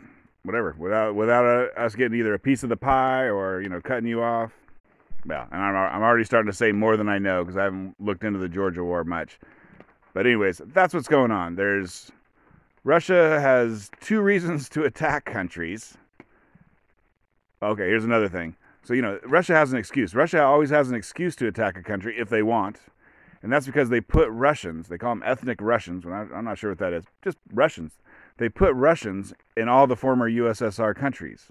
whatever, 0.45 0.75
without 0.77 1.15
without 1.15 1.45
uh, 1.45 1.79
us 1.79 1.95
getting 1.95 2.17
either 2.17 2.33
a 2.33 2.39
piece 2.39 2.63
of 2.63 2.69
the 2.69 2.77
pie 2.77 3.23
or 3.23 3.61
you 3.61 3.69
know 3.69 3.81
cutting 3.81 4.07
you 4.07 4.21
off. 4.21 4.51
Well, 5.25 5.47
and 5.51 5.61
I'm 5.61 5.75
I'm 5.75 6.01
already 6.01 6.23
starting 6.23 6.51
to 6.51 6.57
say 6.57 6.71
more 6.71 6.97
than 6.97 7.09
I 7.09 7.17
know 7.17 7.43
because 7.43 7.57
I 7.57 7.63
haven't 7.63 7.95
looked 7.99 8.23
into 8.23 8.39
the 8.39 8.49
Georgia 8.49 8.83
War 8.83 9.03
much. 9.03 9.39
But 10.13 10.25
anyways, 10.25 10.61
that's 10.67 10.93
what's 10.93 11.07
going 11.07 11.31
on. 11.31 11.55
There's 11.55 12.11
Russia 12.83 13.39
has 13.41 13.89
two 14.01 14.21
reasons 14.21 14.69
to 14.69 14.83
attack 14.83 15.25
countries. 15.25 15.97
Okay, 17.61 17.87
here's 17.87 18.05
another 18.05 18.29
thing. 18.29 18.55
So 18.83 18.93
you 18.93 19.01
know, 19.01 19.19
Russia 19.25 19.53
has 19.55 19.73
an 19.73 19.79
excuse. 19.79 20.13
Russia 20.13 20.43
always 20.43 20.69
has 20.69 20.89
an 20.89 20.95
excuse 20.95 21.35
to 21.37 21.47
attack 21.47 21.77
a 21.77 21.83
country 21.83 22.17
if 22.17 22.29
they 22.29 22.43
want 22.43 22.79
and 23.45 23.53
that's 23.53 23.67
because 23.67 23.89
they 23.89 24.01
put 24.01 24.27
Russians, 24.31 24.87
they 24.87 24.97
call 24.97 25.11
them 25.11 25.21
ethnic 25.23 25.61
Russians, 25.61 26.03
when 26.03 26.15
I, 26.15 26.21
I'm 26.35 26.45
not 26.45 26.57
sure 26.57 26.71
what 26.71 26.79
that 26.79 26.93
is, 26.93 27.03
just 27.23 27.37
Russians. 27.53 27.91
They 28.37 28.49
put 28.49 28.73
Russians 28.73 29.33
in 29.55 29.69
all 29.69 29.87
the 29.87 29.95
former 29.95 30.29
USSR 30.29 30.95
countries. 30.95 31.47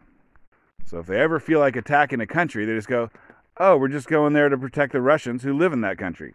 So 0.84 0.98
if 0.98 1.06
they 1.06 1.20
ever 1.20 1.40
feel 1.40 1.60
like 1.60 1.76
attacking 1.76 2.20
a 2.20 2.26
country, 2.26 2.66
they 2.66 2.74
just 2.74 2.88
go, 2.88 3.10
oh, 3.56 3.76
we're 3.76 3.88
just 3.88 4.08
going 4.08 4.34
there 4.34 4.48
to 4.48 4.58
protect 4.58 4.92
the 4.92 5.00
Russians 5.00 5.42
who 5.42 5.56
live 5.56 5.72
in 5.72 5.80
that 5.80 5.98
country. 5.98 6.34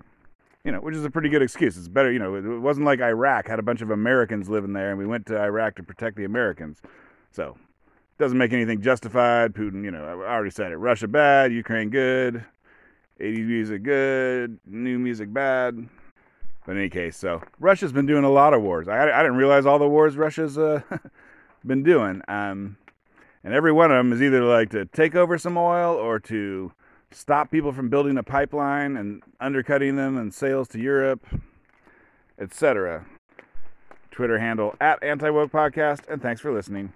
You 0.63 0.72
know, 0.72 0.79
which 0.79 0.96
is 0.96 1.06
a 1.06 1.10
pretty 1.10 1.29
good 1.29 1.41
excuse. 1.41 1.77
It's 1.77 1.88
better, 1.88 2.12
you 2.12 2.20
know, 2.20 2.36
it 2.36 2.60
wasn't 2.60 2.86
like 2.86 3.00
Iraq 3.00 3.48
had 3.48 3.60
a 3.60 3.63
bunch 3.63 3.82
of 3.82 3.91
Americans 3.91 4.50
living 4.50 4.74
there 4.74 4.89
and 4.89 4.98
we 4.98 5.06
went 5.06 5.25
to 5.27 5.39
Iraq 5.39 5.75
to 5.75 5.84
protect 5.84 6.18
the 6.18 6.25
Americans. 6.25 6.82
So, 7.32 7.58
doesn't 8.18 8.38
make 8.38 8.51
anything 8.51 8.82
justified. 8.82 9.53
Putin, 9.53 9.84
you 9.84 9.91
know, 9.91 10.03
I 10.03 10.34
already 10.34 10.50
said 10.50 10.72
it. 10.72 10.77
Russia 10.77 11.08
bad, 11.08 11.53
Ukraine 11.53 11.89
good. 11.89 12.44
80s 13.20 13.46
music 13.46 13.84
good, 13.84 14.60
new 14.65 14.98
music 14.98 15.32
bad. 15.34 15.88
But 16.69 16.75
in 16.75 16.83
any 16.83 16.89
case, 16.91 17.17
so 17.17 17.41
Russia's 17.59 17.91
been 17.91 18.05
doing 18.05 18.23
a 18.23 18.29
lot 18.29 18.53
of 18.53 18.61
wars. 18.61 18.88
I, 18.88 19.09
I 19.09 19.23
didn't 19.23 19.38
realize 19.38 19.65
all 19.65 19.79
the 19.79 19.89
wars 19.89 20.15
Russia's 20.15 20.55
uh, 20.55 20.81
been 21.65 21.81
doing. 21.81 22.21
Um, 22.27 22.77
and 23.43 23.55
every 23.55 23.71
one 23.71 23.89
of 23.89 23.97
them 23.97 24.13
is 24.13 24.21
either 24.21 24.43
like 24.43 24.69
to 24.69 24.85
take 24.85 25.15
over 25.15 25.39
some 25.39 25.57
oil 25.57 25.95
or 25.95 26.19
to 26.19 26.71
stop 27.09 27.49
people 27.49 27.73
from 27.73 27.89
building 27.89 28.19
a 28.19 28.23
pipeline 28.23 28.97
and 28.97 29.23
undercutting 29.39 29.95
them 29.95 30.15
and 30.15 30.31
sales 30.31 30.67
to 30.67 30.79
Europe, 30.79 31.25
etc. 32.38 33.03
Twitter 34.11 34.38
handle 34.38 34.75
at 34.79 35.01
Anti 35.01 35.31
Woke 35.31 35.51
Podcast, 35.51 36.07
and 36.07 36.21
thanks 36.21 36.39
for 36.39 36.53
listening. 36.53 36.94